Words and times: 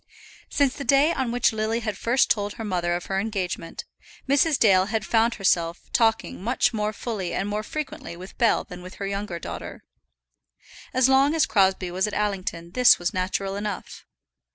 Since 0.49 0.75
the 0.77 0.83
day 0.83 1.13
on 1.13 1.31
which 1.31 1.53
Lily 1.53 1.81
had 1.81 1.95
first 1.95 2.31
told 2.31 2.53
her 2.53 2.63
mother 2.63 2.95
of 2.95 3.05
her 3.05 3.19
engagement, 3.19 3.85
Mrs. 4.27 4.57
Dale 4.57 4.85
had 4.87 5.05
found 5.05 5.35
herself 5.35 5.91
talking 5.93 6.41
much 6.43 6.73
more 6.73 6.91
fully 6.91 7.35
and 7.35 7.47
more 7.47 7.61
frequently 7.61 8.17
with 8.17 8.35
Bell 8.39 8.63
than 8.63 8.81
with 8.81 8.95
her 8.95 9.05
younger 9.05 9.37
daughter. 9.37 9.83
As 10.91 11.07
long 11.07 11.35
as 11.35 11.45
Crosbie 11.45 11.91
was 11.91 12.07
at 12.07 12.15
Allington 12.15 12.71
this 12.71 12.97
was 12.97 13.13
natural 13.13 13.55
enough. 13.55 14.07